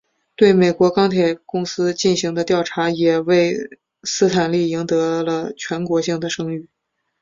[0.35, 3.55] 对美国钢铁公司进行的调查也为
[4.03, 6.67] 斯坦利赢得了全国性的声誉。